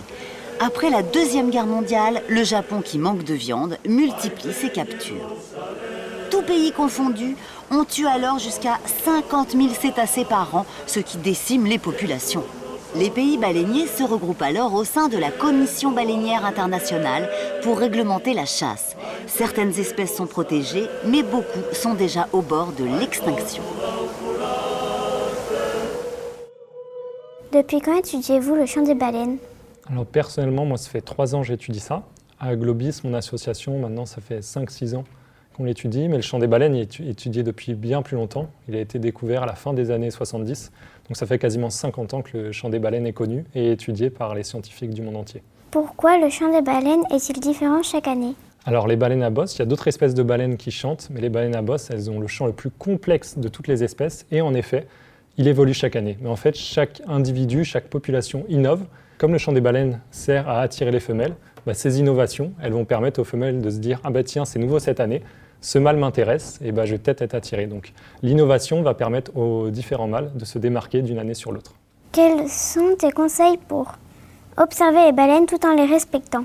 Après 0.59 0.89
la 0.89 1.01
Deuxième 1.01 1.49
Guerre 1.49 1.65
mondiale, 1.65 2.21
le 2.27 2.43
Japon, 2.43 2.81
qui 2.81 2.97
manque 2.97 3.23
de 3.23 3.33
viande, 3.33 3.77
multiplie 3.87 4.53
ses 4.53 4.69
captures. 4.69 5.35
Tout 6.29 6.41
pays 6.41 6.71
confondu, 6.71 7.35
on 7.71 7.83
tue 7.83 8.07
alors 8.07 8.39
jusqu'à 8.39 8.79
50 9.05 9.51
000 9.51 9.69
cétacés 9.69 10.25
par 10.25 10.55
an, 10.55 10.65
ce 10.87 10.99
qui 10.99 11.17
décime 11.17 11.65
les 11.65 11.77
populations. 11.79 12.43
Les 12.95 13.09
pays 13.09 13.37
baleiniers 13.37 13.87
se 13.87 14.03
regroupent 14.03 14.41
alors 14.41 14.73
au 14.73 14.83
sein 14.83 15.07
de 15.07 15.17
la 15.17 15.31
Commission 15.31 15.91
baleinière 15.91 16.45
internationale 16.45 17.29
pour 17.63 17.79
réglementer 17.79 18.33
la 18.33 18.45
chasse. 18.45 18.95
Certaines 19.25 19.79
espèces 19.79 20.15
sont 20.15 20.27
protégées, 20.27 20.87
mais 21.05 21.23
beaucoup 21.23 21.63
sont 21.71 21.95
déjà 21.95 22.27
au 22.33 22.41
bord 22.41 22.71
de 22.71 22.85
l'extinction. 22.99 23.63
Depuis 27.51 27.81
quand 27.81 27.97
étudiez-vous 27.97 28.55
le 28.55 28.65
chant 28.65 28.81
des 28.81 28.95
baleines? 28.95 29.37
Alors 29.89 30.05
personnellement, 30.05 30.65
moi, 30.65 30.77
ça 30.77 30.89
fait 30.89 31.01
trois 31.01 31.35
ans 31.35 31.41
que 31.41 31.47
j'étudie 31.47 31.79
ça. 31.79 32.03
À 32.39 32.55
Globis, 32.55 33.01
mon 33.03 33.13
association, 33.13 33.77
maintenant, 33.79 34.05
ça 34.05 34.21
fait 34.21 34.39
5-6 34.39 34.95
ans 34.95 35.03
qu'on 35.55 35.65
l'étudie, 35.65 36.07
mais 36.07 36.15
le 36.15 36.21
chant 36.21 36.39
des 36.39 36.47
baleines 36.47 36.75
est 36.75 36.99
étudié 36.99 37.43
depuis 37.43 37.75
bien 37.75 38.01
plus 38.01 38.15
longtemps. 38.15 38.47
Il 38.67 38.75
a 38.75 38.79
été 38.79 38.97
découvert 38.97 39.43
à 39.43 39.45
la 39.45 39.53
fin 39.53 39.73
des 39.73 39.91
années 39.91 40.09
70, 40.09 40.71
donc 41.07 41.17
ça 41.17 41.25
fait 41.25 41.37
quasiment 41.37 41.69
50 41.69 42.13
ans 42.15 42.21
que 42.21 42.37
le 42.37 42.51
chant 42.51 42.69
des 42.69 42.79
baleines 42.79 43.05
est 43.05 43.13
connu 43.13 43.45
et 43.53 43.71
étudié 43.71 44.09
par 44.09 44.33
les 44.33 44.43
scientifiques 44.43 44.93
du 44.93 45.01
monde 45.01 45.17
entier. 45.17 45.43
Pourquoi 45.69 46.17
le 46.17 46.29
chant 46.29 46.51
des 46.51 46.61
baleines 46.61 47.03
est-il 47.11 47.39
différent 47.39 47.83
chaque 47.83 48.07
année? 48.07 48.33
Alors 48.65 48.87
les 48.87 48.95
baleines 48.95 49.23
à 49.23 49.29
bosse, 49.29 49.55
il 49.55 49.59
y 49.59 49.61
a 49.61 49.65
d'autres 49.65 49.87
espèces 49.87 50.15
de 50.15 50.23
baleines 50.23 50.57
qui 50.57 50.71
chantent, 50.71 51.09
mais 51.11 51.21
les 51.21 51.29
baleines 51.29 51.55
à 51.55 51.61
bosse, 51.61 51.91
elles 51.91 52.09
ont 52.09 52.19
le 52.19 52.27
chant 52.27 52.47
le 52.47 52.53
plus 52.53 52.71
complexe 52.71 53.37
de 53.37 53.47
toutes 53.47 53.67
les 53.67 53.83
espèces, 53.83 54.25
et 54.31 54.41
en 54.41 54.53
effet, 54.53 54.87
il 55.37 55.47
évolue 55.47 55.73
chaque 55.73 55.95
année. 55.95 56.17
Mais 56.21 56.29
en 56.29 56.35
fait, 56.35 56.55
chaque 56.55 57.01
individu, 57.07 57.63
chaque 57.63 57.87
population 57.87 58.45
innove, 58.49 58.85
comme 59.17 59.31
le 59.31 59.37
chant 59.37 59.53
des 59.53 59.61
baleines 59.61 59.99
sert 60.11 60.49
à 60.49 60.61
attirer 60.61 60.91
les 60.91 60.99
femelles, 60.99 61.35
bah, 61.65 61.73
ces 61.73 61.99
innovations, 61.99 62.53
elles 62.61 62.73
vont 62.73 62.85
permettre 62.85 63.21
aux 63.21 63.23
femelles 63.23 63.61
de 63.61 63.69
se 63.69 63.77
dire 63.77 63.99
ah 64.03 64.09
bah 64.09 64.23
tiens 64.23 64.43
c'est 64.43 64.59
nouveau 64.59 64.79
cette 64.79 64.99
année, 64.99 65.21
ce 65.61 65.79
mâle 65.79 65.97
m'intéresse 65.97 66.59
et 66.61 66.73
bah, 66.73 66.85
je 66.85 66.91
vais 66.91 66.97
peut-être 66.97 67.21
être 67.21 67.35
attiré. 67.35 67.67
Donc 67.67 67.93
l'innovation 68.21 68.81
va 68.81 68.93
permettre 68.93 69.35
aux 69.37 69.69
différents 69.69 70.07
mâles 70.07 70.31
de 70.35 70.43
se 70.45 70.59
démarquer 70.59 71.01
d'une 71.01 71.19
année 71.19 71.33
sur 71.33 71.51
l'autre. 71.51 71.73
Quels 72.11 72.49
sont 72.49 72.95
tes 72.99 73.11
conseils 73.11 73.57
pour 73.67 73.93
observer 74.57 75.05
les 75.05 75.13
baleines 75.13 75.45
tout 75.45 75.65
en 75.65 75.73
les 75.75 75.85
respectant? 75.85 76.43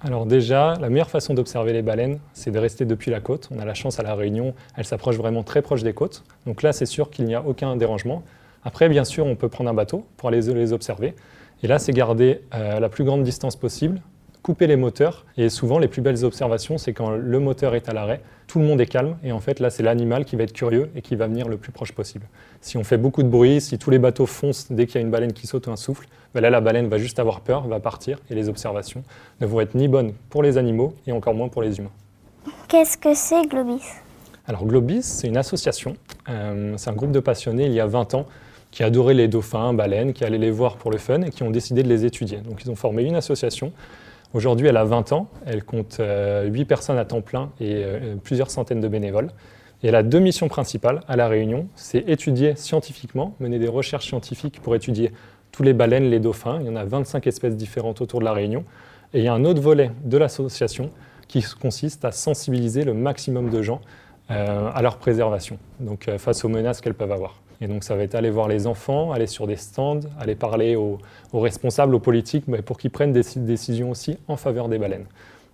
Alors 0.00 0.26
déjà, 0.26 0.76
la 0.80 0.90
meilleure 0.90 1.10
façon 1.10 1.34
d'observer 1.34 1.72
les 1.72 1.82
baleines, 1.82 2.20
c'est 2.32 2.52
de 2.52 2.58
rester 2.58 2.84
depuis 2.84 3.10
la 3.10 3.18
côte. 3.18 3.48
On 3.50 3.58
a 3.58 3.64
la 3.64 3.74
chance 3.74 3.98
à 3.98 4.04
La 4.04 4.14
Réunion, 4.14 4.54
elles 4.76 4.84
s'approchent 4.84 5.16
vraiment 5.16 5.42
très 5.42 5.60
proche 5.60 5.82
des 5.82 5.92
côtes. 5.92 6.22
Donc 6.46 6.62
là, 6.62 6.72
c'est 6.72 6.86
sûr 6.86 7.10
qu'il 7.10 7.24
n'y 7.24 7.34
a 7.34 7.42
aucun 7.42 7.74
dérangement. 7.74 8.22
Après, 8.62 8.88
bien 8.88 9.04
sûr, 9.04 9.26
on 9.26 9.34
peut 9.34 9.48
prendre 9.48 9.68
un 9.68 9.74
bateau 9.74 10.06
pour 10.16 10.28
aller 10.28 10.40
les 10.40 10.72
observer. 10.72 11.14
Et 11.64 11.66
là, 11.66 11.80
c'est 11.80 11.92
garder 11.92 12.42
euh, 12.54 12.78
la 12.78 12.88
plus 12.88 13.02
grande 13.02 13.24
distance 13.24 13.56
possible, 13.56 14.00
couper 14.48 14.66
les 14.66 14.76
moteurs. 14.76 15.26
Et 15.36 15.50
souvent, 15.50 15.78
les 15.78 15.88
plus 15.88 16.00
belles 16.00 16.24
observations, 16.24 16.78
c'est 16.78 16.94
quand 16.94 17.10
le 17.10 17.38
moteur 17.38 17.74
est 17.74 17.86
à 17.90 17.92
l'arrêt, 17.92 18.22
tout 18.46 18.58
le 18.58 18.64
monde 18.64 18.80
est 18.80 18.86
calme. 18.86 19.18
Et 19.22 19.30
en 19.30 19.40
fait, 19.40 19.60
là, 19.60 19.68
c'est 19.68 19.82
l'animal 19.82 20.24
qui 20.24 20.36
va 20.36 20.44
être 20.44 20.54
curieux 20.54 20.90
et 20.96 21.02
qui 21.02 21.16
va 21.16 21.26
venir 21.26 21.48
le 21.50 21.58
plus 21.58 21.70
proche 21.70 21.92
possible. 21.92 22.24
Si 22.62 22.78
on 22.78 22.82
fait 22.82 22.96
beaucoup 22.96 23.22
de 23.22 23.28
bruit, 23.28 23.60
si 23.60 23.76
tous 23.76 23.90
les 23.90 23.98
bateaux 23.98 24.24
foncent 24.24 24.72
dès 24.72 24.86
qu'il 24.86 24.94
y 24.94 24.98
a 24.98 25.00
une 25.02 25.10
baleine 25.10 25.34
qui 25.34 25.46
saute 25.46 25.66
ou 25.66 25.70
un 25.70 25.76
souffle, 25.76 26.06
ben 26.32 26.40
là, 26.40 26.48
la 26.48 26.62
baleine 26.62 26.88
va 26.88 26.96
juste 26.96 27.18
avoir 27.18 27.42
peur, 27.42 27.68
va 27.68 27.78
partir. 27.78 28.20
Et 28.30 28.34
les 28.34 28.48
observations 28.48 29.02
ne 29.42 29.46
vont 29.46 29.60
être 29.60 29.74
ni 29.74 29.86
bonnes 29.86 30.14
pour 30.30 30.42
les 30.42 30.56
animaux 30.56 30.94
et 31.06 31.12
encore 31.12 31.34
moins 31.34 31.48
pour 31.48 31.60
les 31.60 31.76
humains. 31.78 31.92
Qu'est-ce 32.68 32.96
que 32.96 33.12
c'est 33.12 33.46
Globis? 33.48 33.84
Alors, 34.46 34.64
Globis, 34.64 35.02
c'est 35.02 35.28
une 35.28 35.36
association. 35.36 35.94
Euh, 36.30 36.72
c'est 36.78 36.88
un 36.88 36.94
groupe 36.94 37.12
de 37.12 37.20
passionnés 37.20 37.66
il 37.66 37.74
y 37.74 37.80
a 37.80 37.86
20 37.86 38.14
ans 38.14 38.24
qui 38.70 38.82
adoraient 38.82 39.12
les 39.12 39.28
dauphins, 39.28 39.74
baleines, 39.74 40.14
qui 40.14 40.24
allaient 40.24 40.38
les 40.38 40.50
voir 40.50 40.76
pour 40.76 40.90
le 40.90 40.96
fun 40.96 41.20
et 41.20 41.28
qui 41.28 41.42
ont 41.42 41.50
décidé 41.50 41.82
de 41.82 41.88
les 41.88 42.06
étudier. 42.06 42.38
Donc 42.38 42.62
ils 42.64 42.70
ont 42.70 42.76
formé 42.76 43.02
une 43.02 43.14
association. 43.14 43.72
Aujourd'hui, 44.34 44.66
elle 44.66 44.76
a 44.76 44.84
20 44.84 45.12
ans, 45.12 45.28
elle 45.46 45.64
compte 45.64 45.96
8 45.98 46.02
euh, 46.02 46.64
personnes 46.66 46.98
à 46.98 47.06
temps 47.06 47.22
plein 47.22 47.50
et 47.60 47.82
euh, 47.82 48.14
plusieurs 48.22 48.50
centaines 48.50 48.80
de 48.80 48.88
bénévoles. 48.88 49.30
Et 49.82 49.88
elle 49.88 49.94
a 49.94 50.02
deux 50.02 50.18
missions 50.18 50.48
principales 50.48 51.00
à 51.08 51.16
La 51.16 51.28
Réunion, 51.28 51.68
c'est 51.76 52.06
étudier 52.08 52.54
scientifiquement, 52.56 53.34
mener 53.40 53.58
des 53.58 53.68
recherches 53.68 54.06
scientifiques 54.06 54.60
pour 54.60 54.74
étudier 54.74 55.12
tous 55.50 55.62
les 55.62 55.72
baleines, 55.72 56.10
les 56.10 56.18
dauphins. 56.18 56.58
Il 56.60 56.66
y 56.66 56.68
en 56.68 56.76
a 56.76 56.84
25 56.84 57.26
espèces 57.26 57.56
différentes 57.56 58.02
autour 58.02 58.20
de 58.20 58.24
La 58.26 58.32
Réunion. 58.32 58.64
Et 59.14 59.20
il 59.20 59.24
y 59.24 59.28
a 59.28 59.32
un 59.32 59.44
autre 59.46 59.62
volet 59.62 59.92
de 60.04 60.18
l'association 60.18 60.90
qui 61.26 61.42
consiste 61.58 62.04
à 62.04 62.12
sensibiliser 62.12 62.84
le 62.84 62.92
maximum 62.92 63.48
de 63.48 63.62
gens 63.62 63.80
euh, 64.30 64.70
à 64.74 64.82
leur 64.82 64.98
préservation, 64.98 65.58
donc 65.80 66.10
face 66.18 66.44
aux 66.44 66.48
menaces 66.48 66.82
qu'elles 66.82 66.94
peuvent 66.94 67.12
avoir. 67.12 67.40
Et 67.60 67.66
donc 67.66 67.84
ça 67.84 67.96
va 67.96 68.02
être 68.04 68.14
aller 68.14 68.30
voir 68.30 68.48
les 68.48 68.66
enfants, 68.66 69.12
aller 69.12 69.26
sur 69.26 69.46
des 69.46 69.56
stands, 69.56 70.00
aller 70.18 70.34
parler 70.34 70.76
aux, 70.76 70.98
responsables, 71.32 71.94
aux 71.94 72.00
politiques, 72.00 72.44
mais 72.46 72.62
pour 72.62 72.78
qu'ils 72.78 72.90
prennent 72.90 73.12
des 73.12 73.22
décisions 73.36 73.90
aussi 73.90 74.16
en 74.28 74.36
faveur 74.36 74.68
des 74.68 74.78
baleines. 74.78 75.06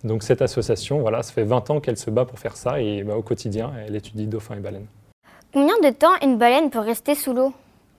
Donc 0.03 0.21
cette 0.21 0.41
association, 0.41 0.99
voilà, 0.99 1.23
ça 1.23 1.33
fait 1.33 1.43
20 1.43 1.69
ans 1.71 1.79
qu'elle 1.79 1.97
se 1.97 2.11
bat 2.11 2.25
pour 2.25 2.37
faire 2.37 2.57
ça 2.57 2.79
et 2.79 3.03
bah, 3.03 3.15
au 3.15 3.23
quotidien, 3.23 3.71
elle 3.87 3.95
étudie 3.95 4.27
dauphins 4.27 4.55
et 4.55 4.59
baleines. 4.59 4.85
Combien 5.51 5.79
de 5.79 5.89
temps 5.95 6.13
une 6.21 6.37
baleine 6.37 6.69
peut 6.69 6.79
rester 6.79 7.15
sous 7.15 7.33
l'eau? 7.33 7.53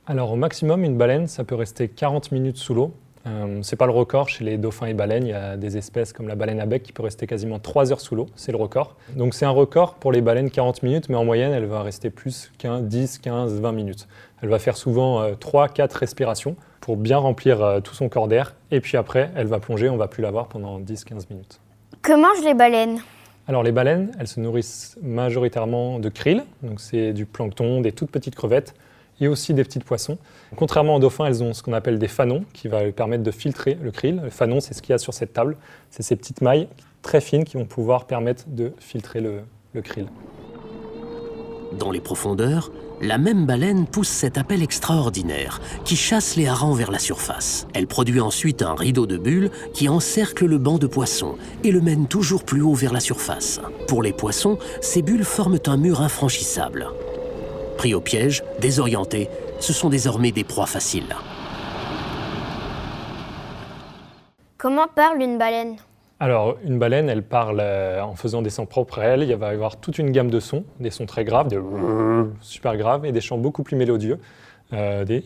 Alors 0.06 0.30
au 0.30 0.36
maximum, 0.36 0.84
une 0.84 0.96
baleine, 0.96 1.26
ça 1.26 1.42
peut 1.42 1.56
rester 1.56 1.88
40 1.88 2.30
minutes 2.30 2.58
sous 2.58 2.74
l'eau. 2.74 2.92
Euh, 3.26 3.62
Ce 3.62 3.74
n'est 3.74 3.76
pas 3.76 3.86
le 3.86 3.92
record 3.92 4.28
chez 4.28 4.44
les 4.44 4.56
dauphins 4.58 4.86
et 4.86 4.94
baleines. 4.94 5.26
Il 5.26 5.30
y 5.30 5.34
a 5.34 5.56
des 5.56 5.76
espèces 5.76 6.12
comme 6.12 6.28
la 6.28 6.34
baleine 6.34 6.60
à 6.60 6.66
bec 6.66 6.82
qui 6.82 6.92
peut 6.92 7.02
rester 7.02 7.26
quasiment 7.26 7.58
3 7.58 7.92
heures 7.92 8.00
sous 8.00 8.14
l'eau. 8.14 8.26
C'est 8.36 8.52
le 8.52 8.58
record. 8.58 8.96
Donc 9.14 9.34
c'est 9.34 9.46
un 9.46 9.50
record 9.50 9.94
pour 9.94 10.12
les 10.12 10.20
baleines 10.20 10.50
40 10.50 10.82
minutes, 10.82 11.08
mais 11.08 11.16
en 11.16 11.24
moyenne, 11.24 11.52
elle 11.52 11.66
va 11.66 11.82
rester 11.82 12.10
plus 12.10 12.52
qu'un 12.58 12.80
10, 12.80 13.18
15, 13.18 13.60
20 13.60 13.72
minutes. 13.72 14.08
Elle 14.42 14.48
va 14.48 14.58
faire 14.58 14.76
souvent 14.76 15.34
3, 15.34 15.64
euh, 15.64 15.68
4 15.68 15.94
respirations 15.94 16.56
pour 16.80 16.96
bien 16.96 17.18
remplir 17.18 17.62
euh, 17.62 17.80
tout 17.80 17.94
son 17.94 18.08
corps 18.08 18.28
d'air. 18.28 18.54
Et 18.70 18.80
puis 18.80 18.96
après, 18.96 19.30
elle 19.34 19.46
va 19.46 19.58
plonger. 19.58 19.88
On 19.88 19.96
va 19.96 20.08
plus 20.08 20.22
la 20.22 20.30
voir 20.30 20.46
pendant 20.46 20.78
10, 20.78 21.04
15 21.04 21.30
minutes. 21.30 21.60
Que 22.02 22.12
mangent 22.12 22.44
les 22.44 22.54
baleines? 22.54 23.00
Alors 23.48 23.62
les 23.62 23.72
baleines, 23.72 24.10
elles 24.18 24.26
se 24.26 24.40
nourrissent 24.40 24.96
majoritairement 25.02 26.00
de 26.00 26.08
krill, 26.08 26.42
donc 26.62 26.80
c'est 26.80 27.12
du 27.12 27.26
plancton, 27.26 27.80
des 27.80 27.92
toutes 27.92 28.10
petites 28.10 28.34
crevettes, 28.34 28.74
et 29.20 29.28
aussi 29.28 29.54
des 29.54 29.64
petits 29.64 29.78
poissons. 29.78 30.18
Contrairement 30.56 30.96
aux 30.96 30.98
dauphins, 30.98 31.26
elles 31.26 31.42
ont 31.42 31.52
ce 31.52 31.62
qu'on 31.62 31.72
appelle 31.72 31.98
des 31.98 32.08
fanons 32.08 32.44
qui 32.52 32.68
va 32.68 32.90
permettre 32.92 33.22
de 33.22 33.30
filtrer 33.30 33.78
le 33.80 33.90
krill. 33.90 34.20
Le 34.22 34.30
fanon, 34.30 34.60
c'est 34.60 34.74
ce 34.74 34.82
qu'il 34.82 34.90
y 34.90 34.94
a 34.94 34.98
sur 34.98 35.14
cette 35.14 35.32
table. 35.32 35.56
C'est 35.90 36.02
ces 36.02 36.16
petites 36.16 36.40
mailles 36.40 36.68
très 37.02 37.20
fines 37.20 37.44
qui 37.44 37.56
vont 37.56 37.66
pouvoir 37.66 38.06
permettre 38.06 38.44
de 38.48 38.72
filtrer 38.78 39.20
le, 39.20 39.40
le 39.74 39.82
krill. 39.82 40.06
Dans 41.78 41.90
les 41.90 42.00
profondeurs, 42.00 42.70
la 43.02 43.18
même 43.18 43.44
baleine 43.44 43.86
pousse 43.86 44.08
cet 44.08 44.38
appel 44.38 44.62
extraordinaire 44.62 45.60
qui 45.84 45.96
chasse 45.96 46.36
les 46.36 46.46
harengs 46.46 46.74
vers 46.74 46.90
la 46.90 46.98
surface. 46.98 47.66
Elle 47.74 47.86
produit 47.86 48.20
ensuite 48.20 48.62
un 48.62 48.74
rideau 48.74 49.06
de 49.06 49.18
bulles 49.18 49.50
qui 49.74 49.88
encercle 49.88 50.46
le 50.46 50.58
banc 50.58 50.78
de 50.78 50.86
poissons 50.86 51.36
et 51.62 51.72
le 51.72 51.82
mène 51.82 52.06
toujours 52.06 52.44
plus 52.44 52.62
haut 52.62 52.74
vers 52.74 52.94
la 52.94 53.00
surface. 53.00 53.60
Pour 53.86 54.02
les 54.02 54.12
poissons, 54.12 54.58
ces 54.80 55.02
bulles 55.02 55.24
forment 55.24 55.58
un 55.66 55.76
mur 55.76 56.00
infranchissable. 56.00 56.86
Pris 57.76 57.94
au 57.94 58.00
piège, 58.00 58.42
désorientés, 58.60 59.28
ce 59.60 59.72
sont 59.72 59.88
désormais 59.88 60.32
des 60.32 60.44
proies 60.44 60.66
faciles. 60.66 61.14
Comment 64.56 64.86
parle 64.88 65.20
une 65.20 65.38
baleine? 65.38 65.76
Alors, 66.18 66.56
une 66.64 66.78
baleine, 66.78 67.10
elle 67.10 67.22
parle 67.22 67.58
euh, 67.60 68.00
en 68.00 68.14
faisant 68.14 68.40
des 68.40 68.48
sons 68.48 68.64
propres 68.64 69.00
à 69.00 69.04
elle. 69.04 69.22
Il 69.22 69.36
va 69.36 69.50
y 69.50 69.54
avoir 69.54 69.76
toute 69.76 69.98
une 69.98 70.12
gamme 70.12 70.30
de 70.30 70.40
sons, 70.40 70.64
des 70.80 70.90
sons 70.90 71.04
très 71.04 71.24
graves, 71.24 71.48
des 71.48 71.60
super 72.40 72.78
graves, 72.78 73.04
et 73.04 73.12
des 73.12 73.20
chants 73.20 73.36
beaucoup 73.36 73.62
plus 73.62 73.76
mélodieux, 73.76 74.18
euh, 74.72 75.04
des 75.04 75.24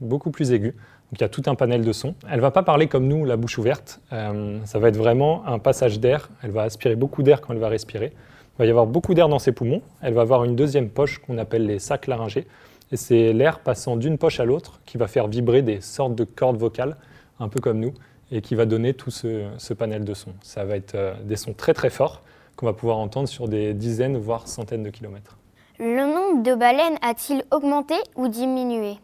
beaucoup 0.00 0.30
plus 0.30 0.52
aigus. 0.52 0.74
Donc 1.10 1.20
il 1.20 1.22
y 1.22 1.24
a 1.24 1.28
tout 1.28 1.42
un 1.46 1.56
panel 1.56 1.82
de 1.82 1.92
sons. 1.92 2.14
Elle 2.30 2.40
va 2.40 2.52
pas 2.52 2.62
parler 2.62 2.86
comme 2.86 3.08
nous, 3.08 3.24
la 3.24 3.36
bouche 3.36 3.58
ouverte. 3.58 4.00
Euh, 4.12 4.58
ça 4.64 4.78
va 4.78 4.88
être 4.88 4.96
vraiment 4.96 5.44
un 5.46 5.58
passage 5.58 5.98
d'air. 5.98 6.30
Elle 6.42 6.52
va 6.52 6.62
aspirer 6.62 6.94
beaucoup 6.94 7.24
d'air 7.24 7.40
quand 7.40 7.52
elle 7.52 7.58
va 7.58 7.68
respirer. 7.68 8.12
Il 8.54 8.58
va 8.58 8.66
y 8.66 8.70
avoir 8.70 8.86
beaucoup 8.86 9.14
d'air 9.14 9.28
dans 9.28 9.40
ses 9.40 9.50
poumons. 9.50 9.82
Elle 10.00 10.14
va 10.14 10.20
avoir 10.20 10.44
une 10.44 10.54
deuxième 10.54 10.88
poche 10.88 11.18
qu'on 11.18 11.38
appelle 11.38 11.66
les 11.66 11.80
sacs 11.80 12.06
laryngés. 12.06 12.46
Et 12.92 12.96
c'est 12.96 13.32
l'air 13.32 13.58
passant 13.58 13.96
d'une 13.96 14.16
poche 14.16 14.38
à 14.38 14.44
l'autre 14.44 14.80
qui 14.86 14.96
va 14.96 15.08
faire 15.08 15.26
vibrer 15.26 15.62
des 15.62 15.80
sortes 15.80 16.14
de 16.14 16.22
cordes 16.22 16.56
vocales, 16.56 16.96
un 17.40 17.48
peu 17.48 17.60
comme 17.60 17.80
nous, 17.80 17.94
et 18.30 18.42
qui 18.42 18.54
va 18.54 18.64
donner 18.64 18.94
tout 18.94 19.10
ce, 19.10 19.72
panel 19.74 20.04
de 20.04 20.14
sons. 20.14 20.34
Ça 20.42 20.64
va 20.64 20.76
être 20.76 20.94
euh, 20.94 21.14
des 21.24 21.34
sons 21.34 21.52
très 21.52 21.74
très 21.74 21.90
forts 21.90 22.22
qu'on 22.54 22.66
va 22.66 22.72
pouvoir 22.72 22.98
entendre 22.98 23.28
sur 23.28 23.48
des 23.48 23.74
dizaines, 23.74 24.16
voire 24.16 24.46
centaines 24.46 24.84
de 24.84 24.90
kilomètres. 24.90 25.36
Le 25.80 26.06
nombre 26.06 26.44
de 26.44 26.54
baleines 26.54 26.96
a-t-il 27.02 27.42
augmenté 27.50 27.94
ou 28.14 28.28
diminué? 28.28 28.98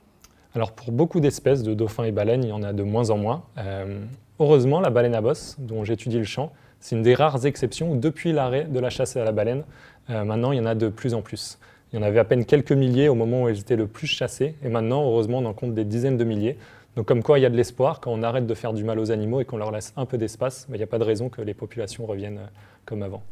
Alors 0.54 0.70
pour 0.70 0.92
beaucoup 0.92 1.18
d'espèces 1.18 1.64
de 1.64 1.74
dauphins 1.74 2.04
et 2.04 2.12
baleines, 2.12 2.44
il 2.44 2.50
y 2.50 2.52
en 2.52 2.62
a 2.62 2.72
de 2.72 2.84
moins 2.84 3.10
en 3.10 3.16
moins. 3.16 3.42
Euh, 3.58 4.00
heureusement, 4.38 4.80
la 4.80 4.90
baleine 4.90 5.16
à 5.16 5.20
bosse, 5.20 5.56
dont 5.58 5.82
j'étudie 5.82 6.18
le 6.18 6.24
chant, 6.24 6.52
c'est 6.80 6.96
une 6.96 7.02
des 7.02 7.14
rares 7.14 7.46
exceptions 7.46 7.92
où 7.92 7.96
depuis 7.96 8.32
l'arrêt 8.32 8.64
de 8.64 8.80
la 8.80 8.90
chasse 8.90 9.16
à 9.16 9.24
la 9.24 9.32
baleine, 9.32 9.64
euh, 10.08 10.24
maintenant 10.24 10.52
il 10.52 10.58
y 10.58 10.60
en 10.60 10.66
a 10.66 10.74
de 10.74 10.88
plus 10.88 11.14
en 11.14 11.22
plus. 11.22 11.58
Il 11.92 11.98
y 11.98 12.02
en 12.02 12.02
avait 12.02 12.18
à 12.18 12.24
peine 12.24 12.44
quelques 12.44 12.72
milliers 12.72 13.08
au 13.08 13.14
moment 13.14 13.42
où 13.42 13.48
elles 13.48 13.58
étaient 13.58 13.76
le 13.76 13.86
plus 13.86 14.06
chassées, 14.06 14.54
et 14.64 14.68
maintenant, 14.68 15.02
heureusement, 15.02 15.38
on 15.38 15.44
en 15.44 15.52
compte 15.52 15.74
des 15.74 15.84
dizaines 15.84 16.16
de 16.16 16.24
milliers. 16.24 16.56
Donc 16.96 17.06
comme 17.06 17.22
quoi, 17.22 17.38
il 17.38 17.42
y 17.42 17.46
a 17.46 17.50
de 17.50 17.56
l'espoir, 17.56 18.00
quand 18.00 18.12
on 18.12 18.22
arrête 18.22 18.46
de 18.46 18.54
faire 18.54 18.72
du 18.72 18.84
mal 18.84 18.98
aux 18.98 19.10
animaux 19.10 19.40
et 19.40 19.44
qu'on 19.44 19.56
leur 19.56 19.70
laisse 19.70 19.92
un 19.96 20.06
peu 20.06 20.18
d'espace, 20.18 20.66
il 20.70 20.76
n'y 20.76 20.82
a 20.82 20.86
pas 20.86 20.98
de 20.98 21.04
raison 21.04 21.28
que 21.28 21.42
les 21.42 21.54
populations 21.54 22.06
reviennent 22.06 22.38
euh, 22.38 22.46
comme 22.84 23.02
avant. 23.02 23.22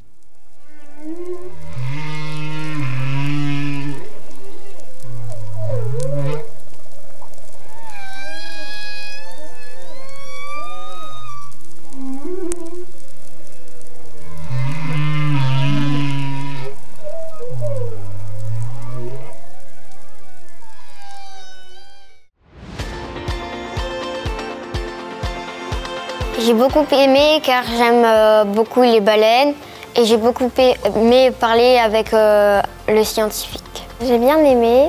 J'ai 26.49 26.55
beaucoup 26.55 26.87
aimé 26.93 27.43
car 27.45 27.63
j'aime 27.77 28.03
euh, 28.07 28.45
beaucoup 28.45 28.81
les 28.81 29.01
baleines 29.01 29.53
et 29.95 30.07
j'ai 30.07 30.17
beaucoup 30.17 30.51
aimé 30.97 31.31
parler 31.31 31.77
avec 31.77 32.15
euh, 32.15 32.63
le 32.89 33.05
scientifique. 33.05 33.87
J'ai 34.01 34.17
bien 34.17 34.39
aimé, 34.39 34.89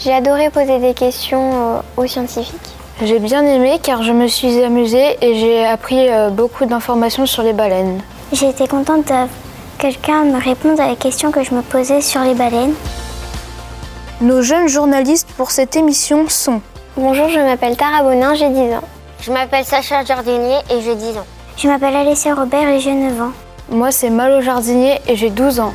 j'ai 0.00 0.12
adoré 0.12 0.50
poser 0.50 0.80
des 0.80 0.94
questions 0.94 1.76
euh, 1.76 1.80
aux 1.96 2.08
scientifiques. 2.08 2.74
J'ai 3.04 3.20
bien 3.20 3.46
aimé 3.46 3.78
car 3.80 4.02
je 4.02 4.10
me 4.10 4.26
suis 4.26 4.60
amusée 4.64 5.16
et 5.22 5.36
j'ai 5.36 5.64
appris 5.64 6.08
beaucoup 6.32 6.66
d'informations 6.66 7.24
sur 7.24 7.44
les 7.44 7.52
baleines. 7.52 8.00
J'ai 8.32 8.48
été 8.48 8.66
contente 8.66 9.06
de 9.06 9.28
quelqu'un 9.78 10.24
me 10.24 10.42
répondre 10.42 10.82
à 10.82 10.88
la 10.88 10.96
question 10.96 11.30
que 11.30 11.44
je 11.44 11.54
me 11.54 11.62
posais 11.62 12.00
sur 12.00 12.22
les 12.22 12.34
baleines. 12.34 12.74
Nos 14.20 14.42
jeunes 14.42 14.66
journalistes 14.66 15.28
pour 15.36 15.52
cette 15.52 15.76
émission 15.76 16.28
sont 16.28 16.60
Bonjour, 16.96 17.28
je 17.28 17.38
m'appelle 17.38 17.76
Tara 17.76 18.02
Bonin, 18.02 18.34
j'ai 18.34 18.48
10 18.48 18.60
ans. 18.74 18.95
Je 19.26 19.32
m'appelle 19.32 19.64
Sacha 19.64 20.04
Jardinier 20.04 20.58
et 20.70 20.80
j'ai 20.82 20.94
10 20.94 21.18
ans. 21.18 21.26
Je 21.56 21.66
m'appelle 21.66 21.96
Alessia 21.96 22.32
Robert 22.32 22.68
et 22.68 22.78
j'ai 22.78 22.94
9 22.94 23.20
ans. 23.20 23.32
Moi, 23.68 23.90
c'est 23.90 24.08
Malo 24.08 24.40
Jardinier 24.40 25.00
et 25.08 25.16
j'ai 25.16 25.30
12 25.30 25.58
ans. 25.58 25.74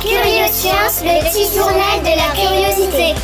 Curioscience, 0.00 1.00
le 1.04 1.20
petit 1.30 1.56
journal 1.56 2.00
de 2.00 2.06
la 2.06 2.26
curiosité. 2.34 3.14